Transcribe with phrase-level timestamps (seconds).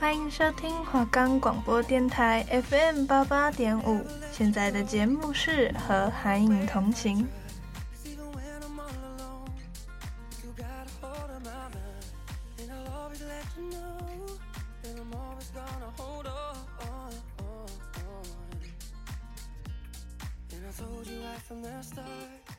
[0.00, 4.00] 欢迎收听华冈广播电台 FM 八八点五，
[4.32, 7.26] 现在的节目是和韩影同行。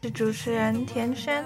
[0.02, 1.44] 是主持人田轩。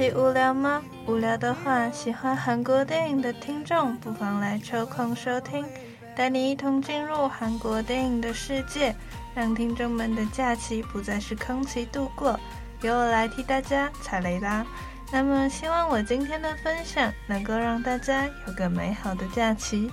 [0.00, 0.82] 假期无聊吗？
[1.06, 5.62] 无聊的话，喜欢韩国电影的听众不妨来抽空收听，
[6.16, 8.96] 带你一同进入韩国电影的世界，
[9.34, 12.40] 让听众们的假期不再是空期度过，
[12.80, 14.64] 由我来替大家踩雷啦。
[15.12, 19.90] 那么，希望我今天的分享能够让大家有个美好的假期。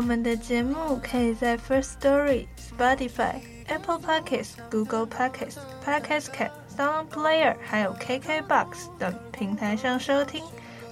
[0.00, 3.34] 我们的节目可以在 First Story、Spotify、
[3.66, 10.42] Apple Podcasts、Google Podcasts、Podcast Cat、Sound Player，还有 KKBox 等平台上收听，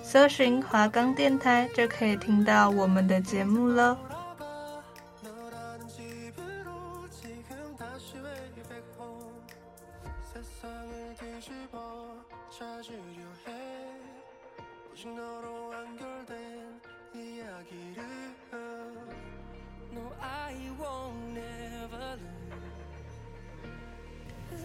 [0.03, 3.97] 搜寻华冈电台就可以听到我们的节目喽。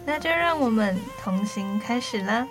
[0.06, 2.46] 那就让我们同行开始啦。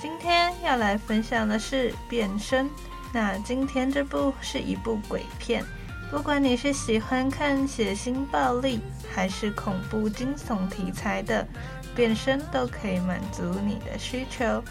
[0.00, 2.66] 今天要来分享的是《变身》。
[3.12, 5.64] 那今天这部是一部鬼片，
[6.10, 8.80] 不管你是喜欢看血腥暴力，
[9.14, 11.42] 还是恐怖惊悚题材的，
[11.94, 14.62] 《变身》都可以满足你的需求。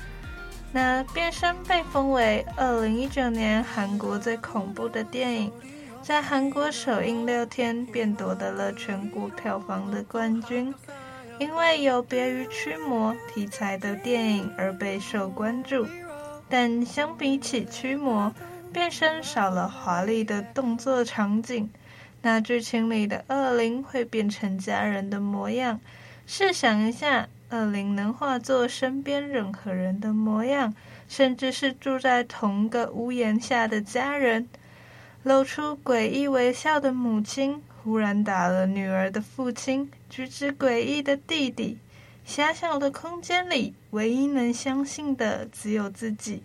[0.73, 5.53] 那《变身》被封为二零一九年韩国最恐怖的电影，
[6.01, 10.73] 在韩国首映六天便夺得了全国票房的冠军。
[11.43, 15.85] 因为有别于驱魔题材的电影而备受关注，
[16.47, 18.33] 但相比起驱魔，
[18.71, 21.69] 变身少了华丽的动作场景。
[22.21, 25.81] 那剧情里的恶灵会变成家人的模样，
[26.25, 30.73] 试想一下，恶灵能化作身边任何人的模样，
[31.09, 34.47] 甚至是住在同个屋檐下的家人。
[35.23, 37.61] 露出诡异微笑的母亲。
[37.83, 41.77] 忽然打了女儿的父亲，举止诡异的弟弟，
[42.23, 46.43] 狭小的空间里，唯一能相信的只有自己。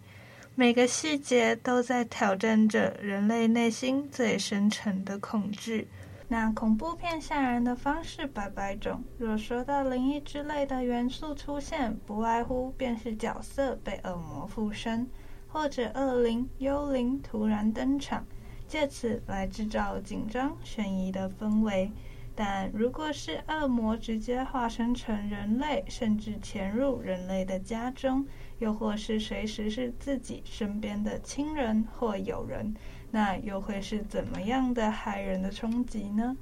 [0.56, 5.87] 每个细节都在挑战着人类内心最深沉的恐惧。
[6.27, 15.06] 那恐怖片吓人的方式百百种，若说到灵异之类的元素出现，不外乎便是角色被恶魔附身，
[15.47, 18.27] 或者恶灵、幽灵突然登场。
[18.69, 21.91] 借此来制造紧张悬疑的氛围，
[22.34, 28.27] 但如果是恶魔直接化身成人类，甚至潜入人类的家中，
[28.59, 32.76] 又或是随时是自己身边的亲人或友人，
[33.11, 36.37] 那又会是怎么样的骇人的冲击呢？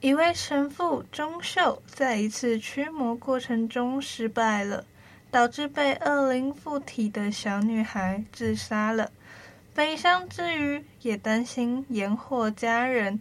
[0.00, 4.84] 一位神父钟秀在一次驱魔过程中失败了，
[5.30, 9.10] 导致被恶灵附体的小女孩自杀了。
[9.74, 13.20] 悲伤之余，也担心延祸家人。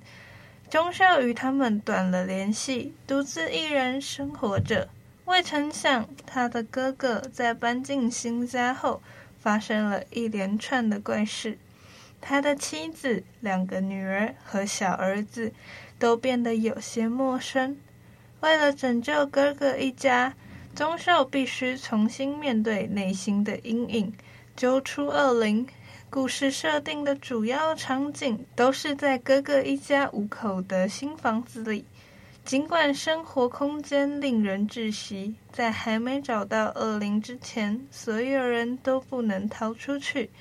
[0.69, 4.89] 钟秀与他们断了联系，独自一人生活着。
[5.25, 9.01] 未曾想，他的哥哥在搬进新家后，
[9.39, 11.57] 发生了一连串的怪事。
[12.19, 15.53] 他的妻子、两个女儿和小儿子
[15.97, 17.77] 都变得有些陌生。
[18.41, 20.33] 为了拯救哥哥一家，
[20.75, 24.13] 宗秀必须重新面对内心的阴影，
[24.55, 25.67] 揪出恶灵。
[26.11, 31.85] 故事设定的主要场景都是在哥哥一家五口的新房子里。
[32.43, 40.31] 尽管生活空间令人窒息，在还没找到恶灵之前，所有人都不能逃出去。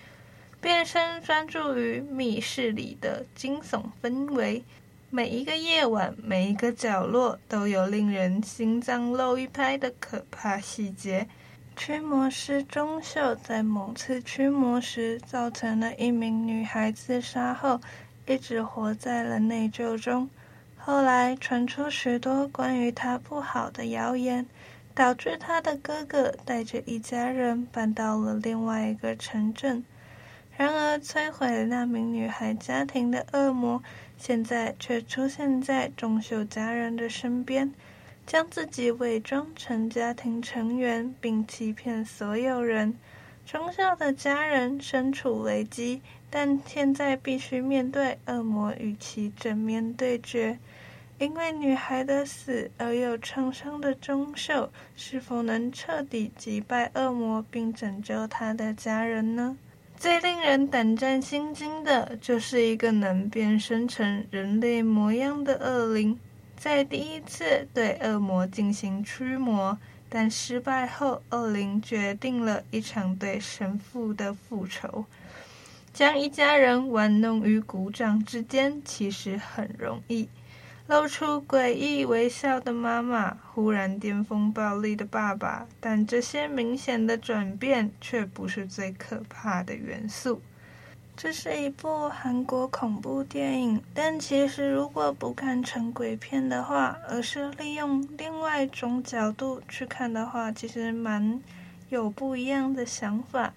[0.59, 4.65] 变身专注于密室里的惊悚氛围，
[5.11, 11.29] 每一个夜晚，每一个角落都有令人心脏漏一拍的可怕细节。
[11.79, 17.81] 驱魔师钟秀在某次驱魔时，造成了一名女孩自杀后，
[18.27, 20.29] 一直活在了内疚中。
[20.77, 24.45] 后来传出许多关于他不好的谣言，
[24.93, 29.85] 导致他的哥哥带着一家人搬到了另外一个城镇。
[30.57, 33.81] 然而，摧毁了那名女孩家庭的恶魔，
[34.17, 37.73] 现在却出现在钟秀家人的身边，
[38.29, 42.95] 将自己伪装成家庭成员，并欺骗所有人。
[43.47, 50.59] 忠秀的家人身处危机，但现在必须面对恶魔与其正面对决。
[51.19, 59.57] 因为女孩的死而有创伤的忠秀，是否能彻底击败恶魔并拯救他的家人呢？
[59.97, 66.21] 最令人胆战心惊的就是一个能变身成人类模样的恶灵，
[66.58, 69.78] 在第一次对恶魔进行驱魔，
[70.08, 75.05] 但失败后，恶灵决定了一场对神父的复仇，
[75.93, 80.28] 将一家人玩弄于股掌之间，其实很容易。
[80.88, 90.40] 露出诡异微笑的妈妈，忽然巅峰暴力的爸爸，但这些明显的转变却不是最可怕的元素。
[91.20, 101.43] 这是一部韩国恐怖电影，但其实如果不看成鬼片的话，而是利用另外一种角度去看的话，其实蛮
[101.88, 103.53] 有不一样的想法。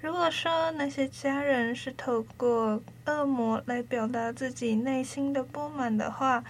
[0.00, 6.44] 如果说那些家人是透过恶魔来表达自己内心的不满的话，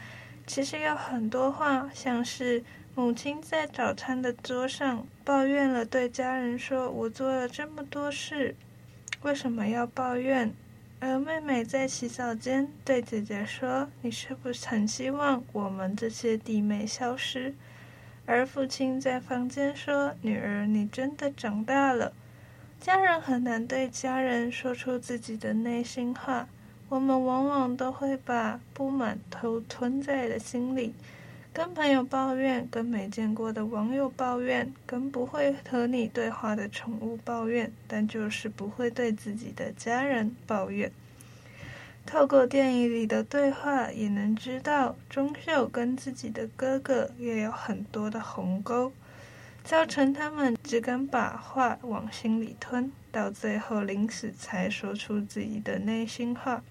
[0.47, 2.63] 其实有很多话，像是
[2.95, 8.55] 母亲在早餐的桌上抱怨了，对家人说：“我做了这么多事，
[9.23, 10.53] 为什么要抱怨？”
[10.99, 17.55] 而妹妹在洗澡间对姐姐说：“你是不是很希望我们这些弟妹消失？”
[18.25, 22.13] 而父亲在房间说：“女儿，你真的长大了。”
[22.81, 26.49] 家人很难对家人说出自己的内心话，
[26.89, 30.95] 我们往往都会把不满都吞在了心里，
[31.57, 40.93] 跟朋友抱怨，跟没见过的网友抱怨，跟不会和你对话的宠物抱怨，但就是不会对自己的家人抱怨。
[42.05, 48.93] 透过电影里的对话，也能知道钟秀跟自己的哥哥也有很多的鸿沟。
[49.65, 56.63] 造成他们只敢把话往心里吞，到最后临死才说出自己的内心话，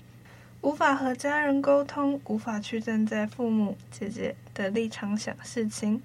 [0.66, 6.02] 无法和家人沟通，无法去站在父母、姐姐的立场想事情，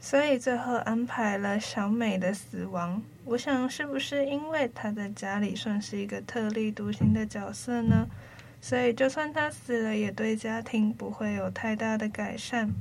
[0.00, 3.02] 所以最后安排了小美的死亡。
[3.26, 8.06] 我想，是不是因为她在家里算是一个特立独行的角色呢？
[8.62, 12.72] 所以就算她死了，也对家庭不会有太大的改善。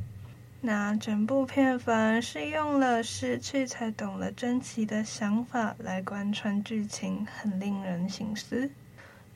[0.61, 8.69] 那整部片反而是用了失去才懂了珍惜的想法来贯穿剧情，很令人省思。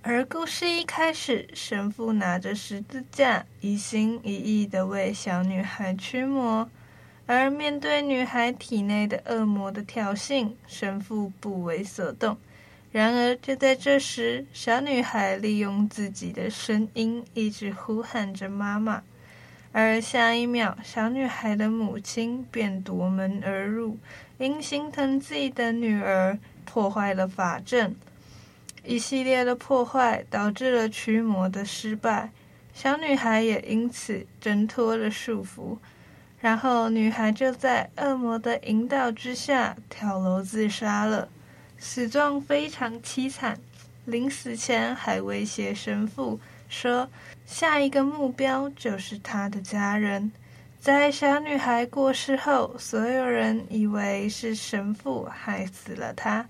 [0.01, 6.69] 而故事一开始，神父拿着十字架，一心一意的为小女孩驱魔，
[7.25, 12.37] 而面对女孩体内的恶魔的挑衅，神父不为所动。
[12.93, 19.03] 然而就在这时，小女孩利用自己的声音，一直呼喊着妈妈。
[19.73, 23.97] 而下一秒，小女孩的母亲便夺门而入，
[24.37, 27.93] 因心疼自己的女儿，破坏了法阵。
[28.83, 32.31] 一系列的破坏导致了驱魔的失败，
[32.73, 35.77] 小女孩也因此挣脱了束缚。
[36.39, 41.27] 然后，女孩就在恶魔的引导之下跳楼自杀了，
[41.77, 43.57] 死状非常凄惨。
[44.05, 47.09] 临死前还威胁神父说。
[47.45, 50.31] 下一个目标就是他的家人。
[50.79, 56.47] 在小女孩过世后，所有人以为是神父害死了她，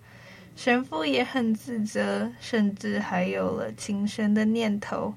[0.61, 5.13] 神父也很自责，甚至还有了轻生的念头。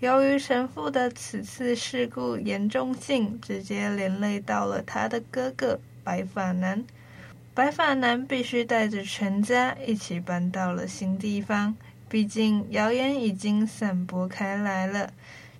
[0.00, 6.82] 由于神父的此次事故严重性，直接连累到了他的哥哥白发男。
[7.52, 11.76] 白发男必须带着全家一起搬到了新地方。
[12.08, 15.12] 毕竟谣言已经散播开来了。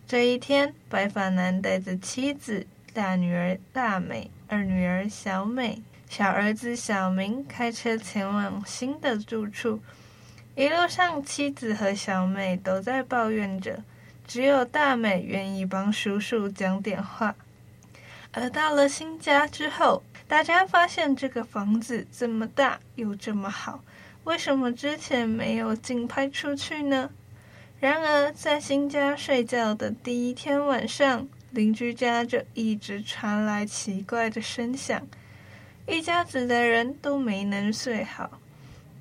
[0.07, 5.83] 这一天，白发男带着妻子、大女儿大美、二女儿小美、
[6.15, 9.81] 小儿子小明开车前往新的住处。
[10.55, 13.83] 一路上，妻子和小美都在抱怨着，
[14.27, 17.35] 只有大美愿意帮叔叔讲点话。
[18.31, 23.83] 而到了新家之后，大家发现这个房子这么大又这么好，
[24.25, 27.09] 为什么之前没有竞拍出去呢？
[27.81, 35.07] 然而，在新家睡觉的第一天晚上，邻居家就一直传来奇怪的声响，
[35.87, 38.39] 一家子的人都没能睡好。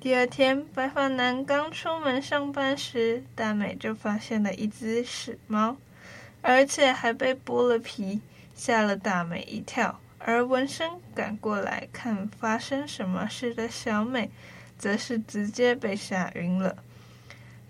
[0.00, 5.76] 第二天，白发男刚出门上班时，大美就发现了一只屎猫，
[6.40, 8.20] 而且还被剥了皮，
[8.56, 10.00] 吓了大美一跳。
[10.18, 14.30] 而闻声赶过来看发生什么事的小美，
[14.76, 16.76] 则是直接被吓晕了，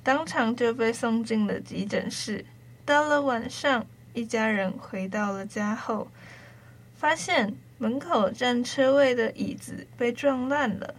[0.02, 2.46] 当场就被送进了急诊室。
[2.86, 6.08] 到了晚上，一家人回到了家后，
[6.94, 10.94] 发现门口占车位的椅子被撞烂了。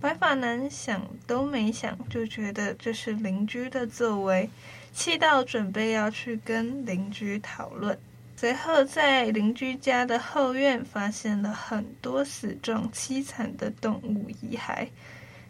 [0.00, 4.50] 白发男想都没想，就觉得这是邻居的作为，
[4.92, 7.96] 气到准备要去跟邻居讨论。
[8.36, 14.88] 随后，在邻居家的后院发现了很多死状凄惨的动物遗骸，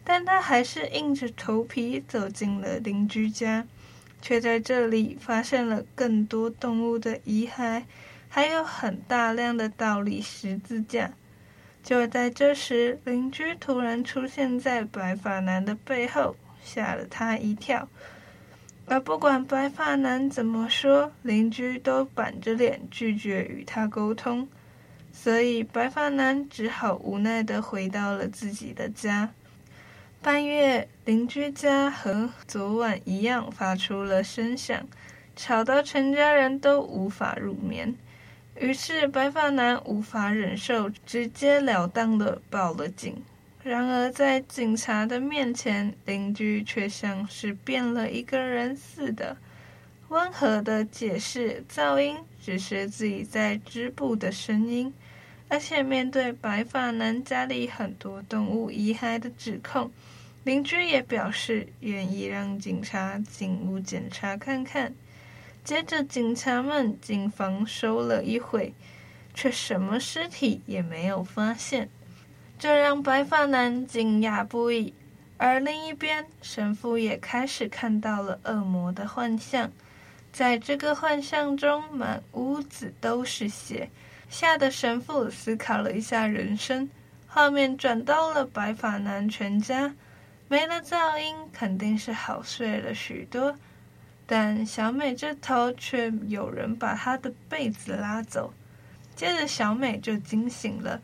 [0.03, 3.65] 但他还是硬着头皮走进了邻居家，
[4.21, 7.81] 却在这里发现了更多动物的遗骸，
[8.29, 11.11] 还有很大量的倒立十字架。
[11.83, 17.87] 就在这时，邻居突然出现在白发男的背后，吓了他一跳。
[18.87, 24.47] 而不管白发男怎么说，邻居都板着脸拒绝与他沟通，
[25.11, 29.29] 所以白发男只好无奈地回到了自己的家。
[30.21, 34.85] 半夜，邻居家和昨晚一样发出了声响，
[35.35, 37.95] 吵到全家人都无法入眠。
[38.59, 43.15] 于是，白发男无法忍受，直截了当的报了警。
[43.63, 49.37] 然而，在警察的面前，邻居却像是变了一个人似的，
[50.07, 54.91] 温和的解释噪音只是自己在织布的声音。
[55.49, 59.91] 而且，面对白发男家里很多动物遗骸的指控，
[60.43, 64.93] 邻居也表示愿意让警察进屋检查看看。
[65.67, 68.73] 接着，警察们进房搜了一会，
[69.33, 71.89] 却什么尸体也没有发现，
[72.57, 74.93] 这让白发男惊讶不已。
[75.35, 79.69] 而另一边，神父也开始看到了恶魔的幻象，
[80.31, 83.89] 在这个幻象中，满屋子都是血，
[84.29, 86.89] 吓得神父思考了一下人生。
[87.27, 89.93] 画面转到了白发男全家，
[90.47, 93.53] 没了噪音，肯定是好睡了许多。
[94.27, 98.53] 但小美这头却有人把她的被子拉走，
[99.15, 101.01] 接着小美就惊醒了。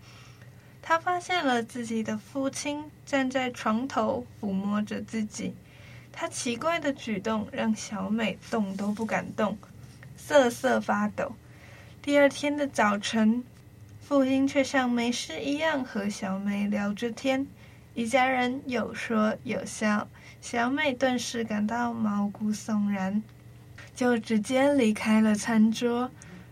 [0.82, 5.56] 她发现了自己的父亲站在床头抚摸着自己，
[6.12, 9.58] 他奇怪的举动让小美动都不敢动，
[10.18, 11.32] 瑟瑟发抖。
[12.02, 13.44] 第二天的早晨，
[14.02, 17.48] 父亲却像没事一样和小美聊着天，
[17.96, 20.10] 一家人有说有笑。
[20.44, 23.24] 小美顿时感到毛骨悚然，
[23.96, 26.12] 就直接离开了餐桌。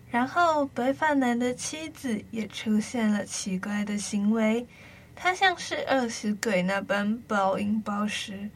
[0.10, 4.66] 然后，白发男的妻子也出现了奇怪的行为，
[5.14, 8.50] 她像是饿死鬼那般暴饮暴食，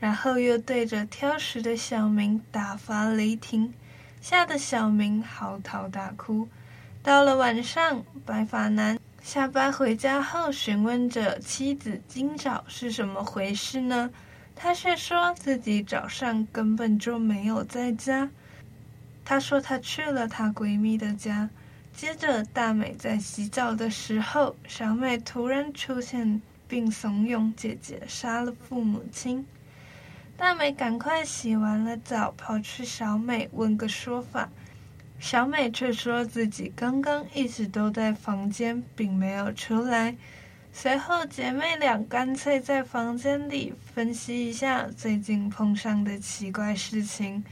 [0.00, 3.72] 然后又对着挑食的小明大发雷霆，
[4.20, 6.48] 吓得小明嚎啕大哭。
[7.00, 14.10] 到了晚上，白发男下班回家后询问着妻子：“今早是什么回事呢？”
[14.62, 18.28] 他却说自己早上根本就没有在家。
[19.24, 21.48] 他说他去了她闺蜜的家。
[21.96, 29.46] 接着，大美在洗澡的时候，小美突然出现，并怂恿姐姐杀了父母亲。
[30.36, 34.50] 大美赶快洗完了澡，跑去小美问个说法。
[35.18, 40.16] 小美却说自己刚刚一直都在房间，并没有出来。
[40.72, 47.44] 随后，姐妹俩干脆在房间里分析一下最近碰上的奇怪事情，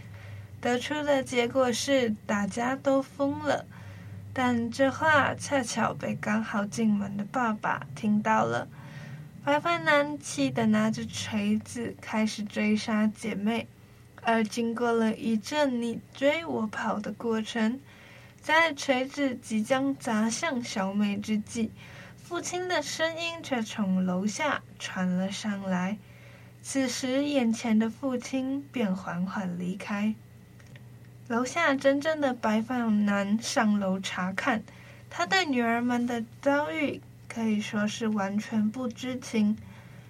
[0.60, 3.66] 得出的结果是大家都疯了。
[4.32, 8.68] 但这话恰巧被刚好进门的爸爸听到了。
[9.44, 13.66] 白发男气得拿着锤子开始追杀姐妹，
[14.22, 17.80] 而经过了一阵你追我跑的过程，
[18.40, 21.70] 在锤子即将砸向小美之际，
[22.28, 25.96] 父亲的声音却从楼下传了上来。
[26.60, 30.14] 此时，眼前的父亲便缓缓离开。
[31.28, 34.62] 楼下真正的白发男上楼查看，
[35.08, 39.56] 他对女儿们的遭遇可以说是完全不知情。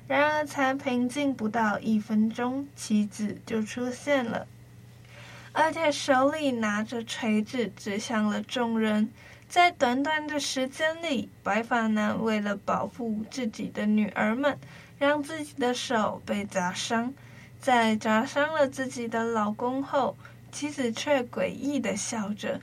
[0.09, 4.49] 然而，才平静不到一分钟，妻子就出现了，
[5.53, 9.09] 而且手里拿着锤子，指向了众人。
[9.49, 14.59] 在短短的时间里，白发男为了保护自己的女儿们，
[14.99, 17.15] 让自己的手被砸伤。
[17.59, 20.19] 在砸伤了自己的老公后，
[20.53, 22.61] 妻子却诡异地笑着，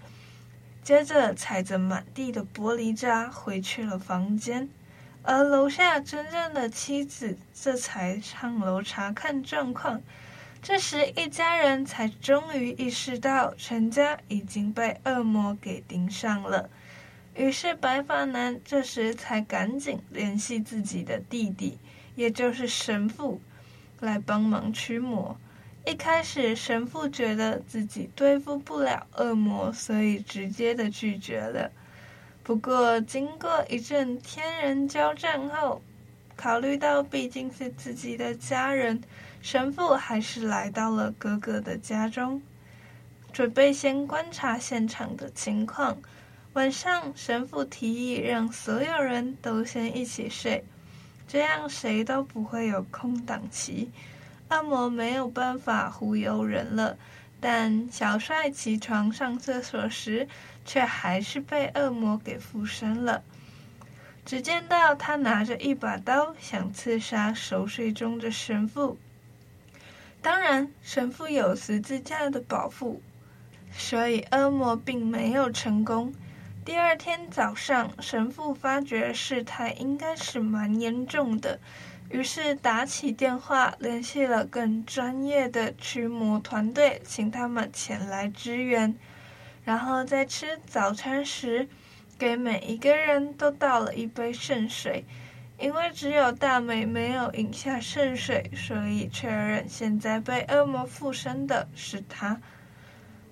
[0.83, 4.69] 接着踩着满地的玻璃渣回去了房间。
[5.23, 10.03] 而楼下真正的妻子这才上楼查看状况。
[10.67, 16.67] 这时，一家人才终于意识到全家已经被恶魔给盯上了。
[17.35, 21.77] 于是，白发男这时才赶紧联系自己的弟弟，
[22.15, 23.39] 也就是神父，
[23.99, 25.37] 来帮忙驱魔。
[25.85, 31.69] 一开始，神父觉得自己对付不了恶魔，所以直接的拒绝了。
[32.41, 35.83] 不过，经过一阵天人交战后，
[36.35, 38.99] 考虑到毕竟是自己的家人。
[39.45, 42.41] 神父还是来到了哥哥的家中，
[43.31, 45.99] 准备先观察现场的情况。
[46.53, 50.65] 晚上，神父提议让所有人都先一起睡，
[51.27, 53.91] 这样谁都不会有空档期。
[54.49, 56.97] 恶魔没有办法忽悠人了，
[57.39, 60.27] 但小帅起床上厕所时，
[60.65, 63.21] 却还是被恶魔给附身了。
[64.25, 68.97] 只见到他拿着一把刀，想刺杀熟睡中的神父。
[70.25, 72.99] 当然，神父有十字架的保护，
[73.71, 76.11] 所以恶魔并没有成功。
[76.65, 81.59] 第二天早上，神父发觉事态应该是蛮严重的，
[82.09, 88.95] 于是打起电话联系了更专业的驱魔团队，请他们前来支援。
[89.63, 91.69] 然后在吃早餐时，
[92.17, 95.05] 给每一个人都倒了一杯圣水。
[95.57, 102.41] 因为只有大美没有饮下圣水，所以确认现在被恶魔附身的是他。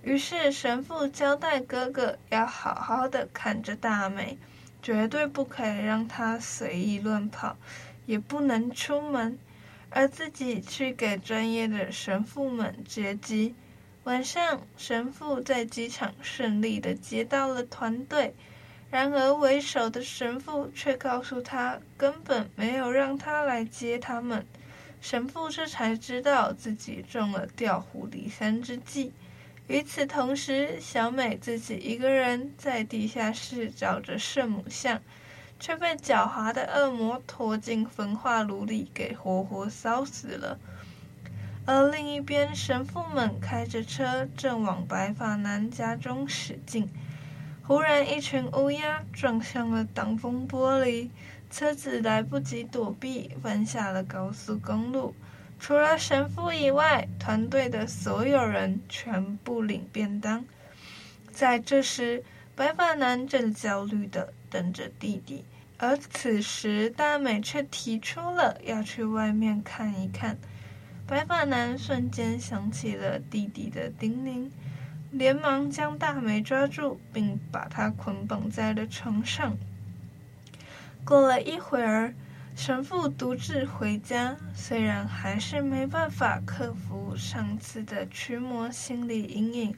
[0.04, 4.38] 于是神父交代哥哥要好好的看着大美，
[4.82, 7.56] 绝对不可以让她随意乱跑，
[8.06, 9.38] 也不能出门，
[9.90, 13.56] 而自己去给专业的神父们接机。
[14.04, 18.34] 晚上，神父在机场顺利的接到了团队。
[18.94, 24.46] 然而，为首的神父却告诉他，根本没有让他来接他们。
[25.02, 29.12] 神父这才知道自己中了调虎离山之计。
[29.66, 35.02] 与此同时，小美自己一个人在地下室找着圣母像，
[35.60, 40.60] 却被狡猾的恶魔拖进焚化炉里，给活活烧死了。
[41.66, 46.88] 而另一边，神父们开着车正往白发男家中驶进。
[47.66, 51.08] 忽然，一群乌鸦撞向了挡风玻璃，
[51.50, 55.16] 车子来不及躲避，翻下了高速公路。
[55.62, 60.44] 除了神父以外，团队的所有人全部领便当。
[61.32, 62.22] 在这时，
[62.54, 65.46] 白发男正焦虑地等着弟弟，
[65.78, 70.38] 而此时大美却提出了要去外面看一看。
[71.08, 74.50] 白发男瞬间想起了弟弟的叮咛。
[75.14, 79.56] 连忙将大美抓住，并把她捆绑在了床上。
[81.06, 82.16] 过了一会儿，
[82.56, 89.76] 神父独自回家，虽然还是没办法克服上次的驱魔心理阴影，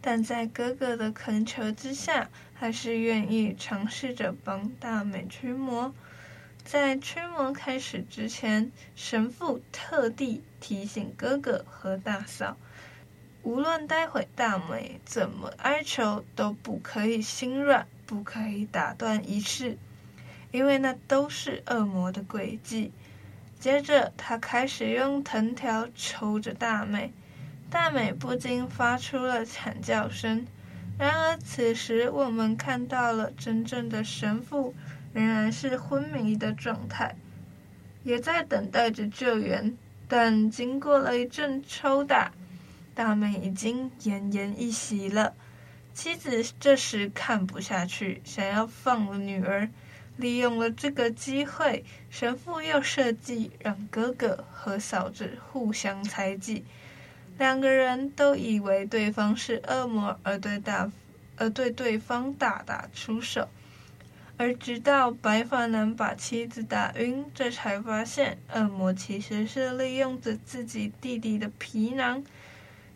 [0.00, 5.94] 但在哥哥的恳求之下，还是愿意尝试着帮大美驱魔。
[6.64, 12.56] 在驱魔开始之前，神父特地提醒哥哥和大嫂。
[13.42, 19.76] 无论待会大美怎么哀求，都不可以心软，不可以打断仪式，
[20.52, 22.92] 因为那都是恶魔的诡计。
[23.58, 27.12] 接着，他开始用藤条抽着大美，
[27.68, 30.46] 大美不禁发出了惨叫声。
[30.98, 34.74] 然而，此时我们看到了真正的神父，
[35.12, 37.16] 仍然是昏迷的状态，
[38.04, 39.76] 也在等待着救援。
[40.06, 42.32] 但经过了一阵抽打，
[42.94, 45.34] 大美已经奄奄一息了，
[45.94, 49.70] 妻子这时看不下去，想要放了女儿，
[50.16, 56.64] 利用了这个机会，神父又设计让哥哥和嫂子互相猜忌，
[57.38, 60.90] 两个人都以为对方是恶魔，而对大
[61.36, 63.48] 而对对方大打出手，
[64.36, 72.22] 而直到白发男把妻子打晕，这才发现恶魔其实是利用着自己弟弟的皮囊。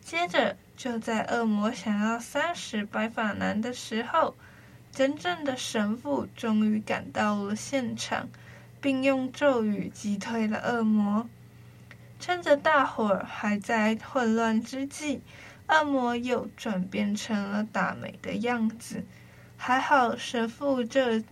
[0.06, 4.36] 接着，就在恶魔想要杀死白发男的时候，
[4.92, 8.28] 真正的神父终于赶到了现场，
[8.80, 11.28] 并用咒语击退了恶魔。
[12.20, 15.22] 趁着大伙儿还在混乱之际，
[15.66, 19.04] 恶魔又转变成了大美的样子。
[19.56, 21.24] 还好神父这，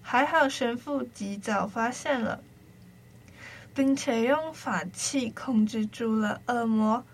[0.00, 2.40] 还好神父及早发现了，
[3.74, 7.04] 并且用法器控制住了恶魔。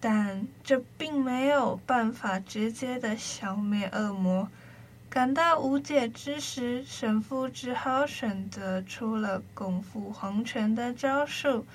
[0.00, 4.48] 但这并没有办法直接的消灭恶魔。
[5.10, 11.66] 感到无解之时，神父只好选择出了共赴黄泉的招数。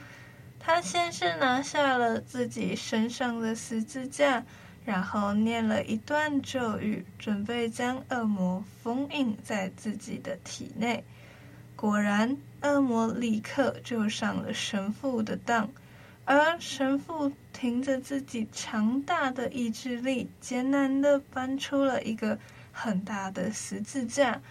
[0.59, 4.43] 他先是拿下了自己身上的十字架，
[4.86, 11.03] 然后念了一段咒语，准备将恶魔封印在自己的体内。
[11.75, 15.69] 果然，恶魔立刻就上了神父的当。
[16.25, 22.39] 而神父凭着自己强大的意志力，艰难的搬出了一个
[22.71, 24.41] 很大的十字架，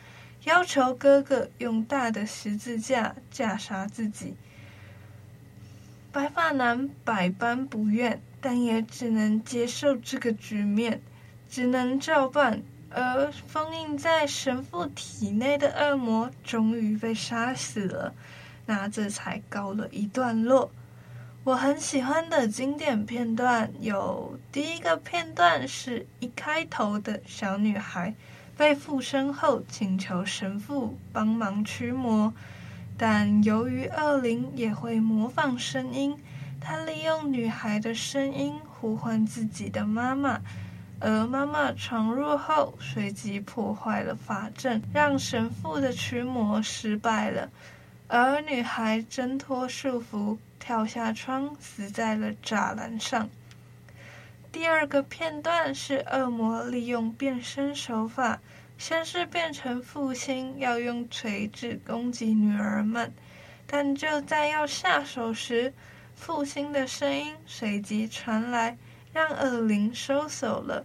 [0.44, 4.34] 要求哥哥用大的十字架架杀自己。
[6.12, 11.00] 白发男百般不愿，但也只能接受这个局面，
[11.48, 12.62] 只能照办。
[12.90, 18.14] 而封印在神父体内的恶魔终于被杀死了，
[18.66, 20.70] 那这才告了一段落。
[21.44, 28.14] 我很喜欢的经典片段有第一个片段，是一开头的小女孩
[28.56, 32.32] 被附身后，请求神父帮忙驱魔，
[32.96, 36.16] 但由于恶灵也会模仿声音，
[36.60, 40.40] 他利用女孩的声音呼唤自己的妈妈，
[41.00, 47.50] 而妈妈闯入后，随即破坏了法阵，让神父的驱魔失败了，
[48.18, 50.38] 而女孩挣脱束缚。
[50.58, 53.28] 跳下窗，死在了栅栏上。
[54.52, 58.38] 第二个片段是恶魔利用变身手法，
[58.78, 63.12] 先是变成父亲，要用锤子攻击女儿们，
[63.66, 65.72] 但就在要下手时，
[66.14, 68.78] 父亲的声音随即传来，
[69.12, 70.84] 让恶灵收手了。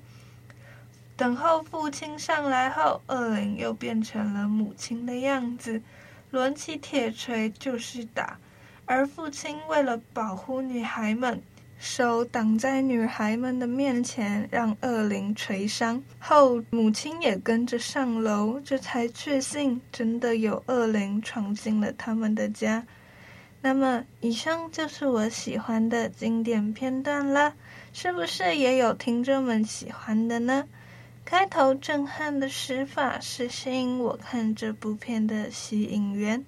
[1.16, 5.84] 等候父亲上来后，恶灵又变成了母亲的样子，
[6.32, 8.38] 抡起铁锤就是打。
[8.86, 11.42] 而父亲为了保护女孩们，
[11.78, 22.86] 手挡在女孩们的面前，让恶灵锤伤后，母亲也跟着上楼，这才确信真的有恶灵闯进了他们的家。
[23.62, 27.54] 那么，以上就是我喜欢的经典片段了，
[27.92, 30.64] 是不是也有听众们喜欢的呢？
[31.30, 36.46] 开头震撼的施法是吸引我看这部片的吸引源。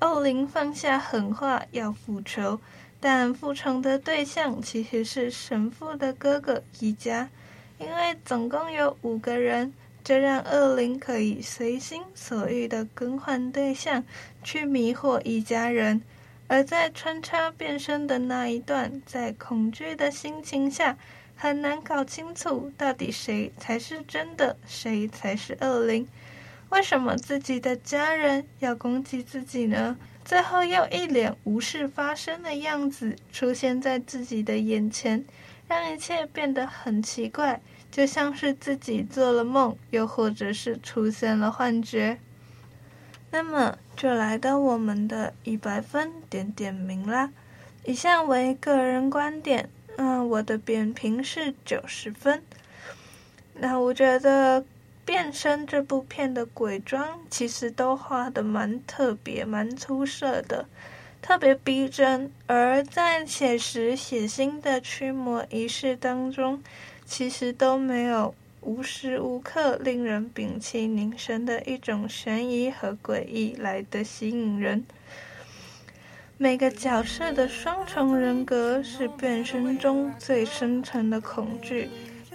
[0.00, 2.58] 恶灵放下狠话要复仇，
[2.98, 7.28] 但复仇的对象其实是神父的哥哥一家，
[7.78, 14.02] 因为总共有五个人，这让恶灵可以随心所欲的更换对象，
[14.42, 16.02] 去迷惑一家人。
[16.48, 20.96] 而在穿插变身的那一段，在恐惧的心情下，
[21.40, 26.08] 很难搞清楚到底谁才是真的，谁才是恶灵。
[26.70, 29.96] 为什么自己的家人要攻击自己呢？
[30.24, 35.24] 最后又一脸无事发生的样子出现在自己的眼前，
[35.68, 42.18] 让一切变得很奇怪，就像是自己做了梦，又或者是出现了幻觉。
[43.30, 47.30] 那么就来到我们的一百分点点名啦。
[47.84, 52.42] 以下为个人观点，嗯，我的点评是九十分。
[53.54, 54.64] 那我觉得。
[55.08, 60.66] 变身这部片的鬼妆其实都画得蛮特别、蛮出色的，
[61.22, 62.30] 特别逼真。
[62.46, 66.62] 而在写实血腥的驱魔仪式当中，
[67.06, 74.84] 其实都没有无时无刻令人屏气凝神的一种悬疑和诡异来的吸引人。
[76.40, 81.90] 每个角色的双重人格是变身中最深层的恐惧。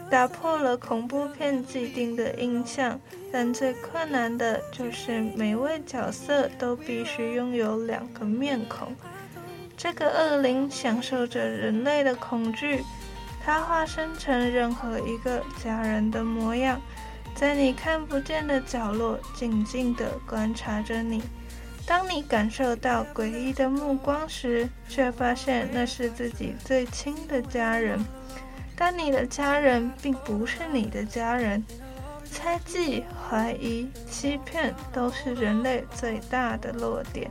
[0.10, 3.00] 打破了恐怖片既定的印象，
[3.32, 8.94] 但最困难的就是每位角色都必须拥有两个面孔。
[9.78, 12.84] 这个恶灵享受着人类的恐惧，
[13.42, 16.80] 它化身成任何一个家人的模样，
[17.34, 21.24] 在你看不见的角落静静地观察着你。
[21.86, 28.04] 当你感受到诡异的目光时，却发现那是自己最亲的家人。
[28.76, 31.64] 但你的家人并不是你的家人，
[32.26, 37.30] 猜忌、怀疑、欺骗都是人类最大的弱点。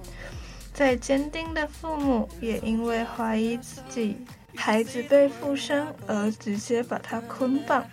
[0.72, 7.84] 再坚定的父母也因为怀疑自己孩子被附身而直接把他捆绑。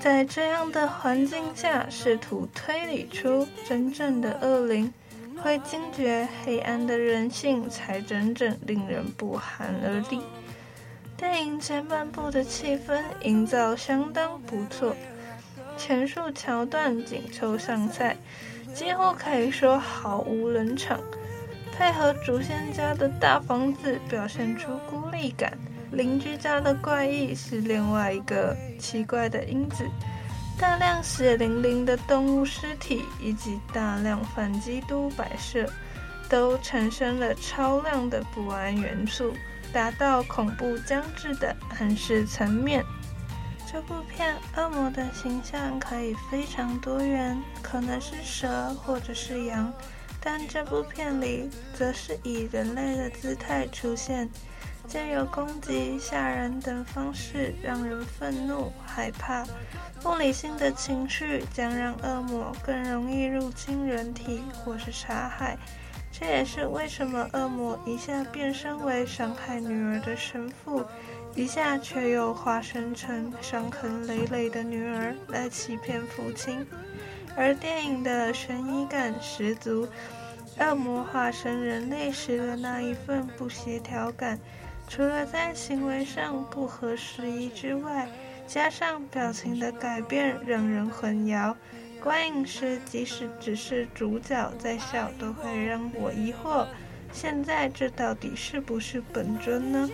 [0.00, 4.92] 在这样的环境下，试图推理出真正的恶灵，
[5.42, 10.20] 会惊觉黑暗的人性，才真正令人不寒而栗。
[11.16, 14.94] 电影前半部的气氛营造相当不错，
[15.76, 18.16] 前述桥段紧凑上菜，
[18.74, 21.00] 几乎可以说毫无冷场。
[21.76, 25.56] 配合竹仙家的大房子，表现出孤立感。
[25.92, 29.84] 邻居家的怪异是另外一个奇怪的因子，
[30.60, 35.66] 大量血淋淋的动物尸体以及大量反基督摆设，
[36.28, 39.32] 都产生了超量的不安元素，
[39.72, 42.84] 达到恐怖将至的暗示层面。
[43.72, 49.72] 这部片恶魔的形象可以非常多元，可能是蛇或者是羊，
[50.20, 54.28] 但这部片里则是以人类的姿态出现。
[54.90, 59.46] 借由攻击、吓人等方式，让人愤怒、害怕。
[60.02, 65.56] 不理性的情绪将让恶魔更容易入侵人体或是杀害。
[66.10, 70.84] 这也是为什么恶魔一下变身为伤害女儿的神父，
[71.36, 76.66] 一下却又化身成伤痕累累的女儿来欺骗父亲。
[77.36, 79.86] 而电影的悬疑感十足，
[80.58, 84.36] 恶魔化身人类时的那一份不协调感。
[84.90, 88.08] 除了在行为上不合时宜之外，
[88.44, 91.54] 加上表情的改变让人混淆，
[92.02, 96.66] 观影时即使只是主角在笑，都会让我疑惑：
[97.12, 99.88] 现在这到底是不是本尊呢？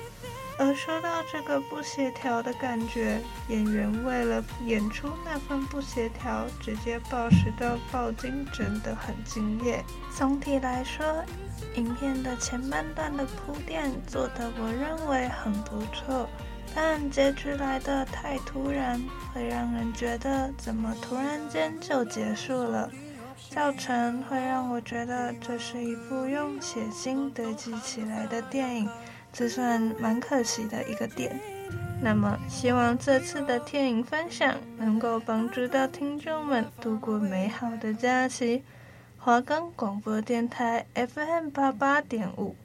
[0.58, 9.84] 而说到这个不协调的感觉，演员为了演出那份不协调，直接暴食到爆筋，真的很敬业。
[10.16, 11.04] 总体来说，
[11.74, 16.26] 影片的前半段的铺垫做得我认为很不错，
[16.74, 18.98] 但结局来得太突然，
[19.34, 22.90] 会让人觉得怎么突然间就结束了，
[23.50, 28.88] 造成会让我觉得这是一部用血腥堆积起来的电影。
[29.36, 31.38] 这算蛮可惜的一个点。
[32.00, 38.64] 那么，希望这次的电影分享能够帮助到听众们度过美好的假期。
[39.18, 42.56] 华冈广播电台 FM 八八点五。